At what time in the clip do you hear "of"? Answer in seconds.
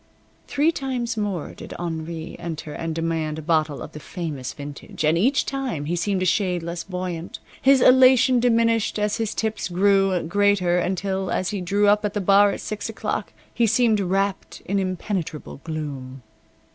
3.83-3.91